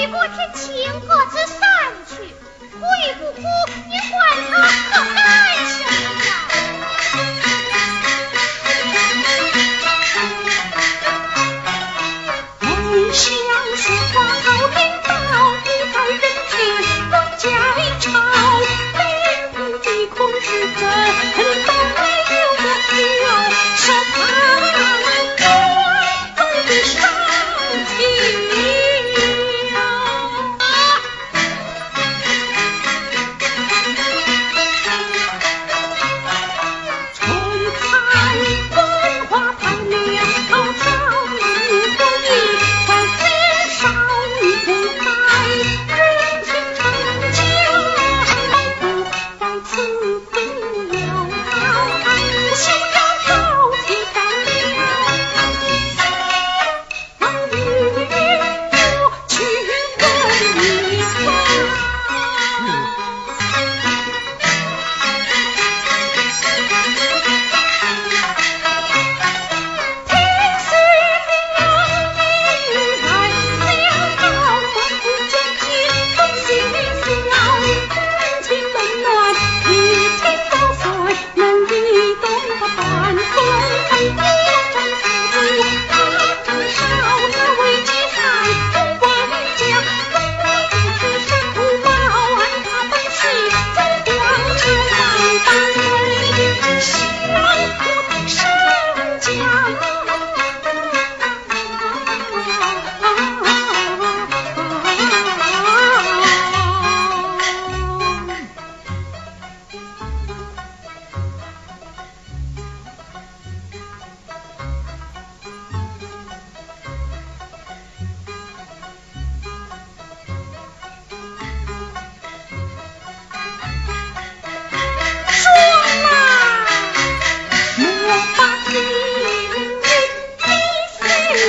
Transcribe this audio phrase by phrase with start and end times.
[0.00, 1.60] 雨过天晴，各自散
[2.06, 2.14] 去。
[2.70, 3.40] 哭与不哭，
[3.88, 4.16] 你管
[4.48, 4.54] 他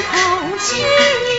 [0.01, 1.38] 空气。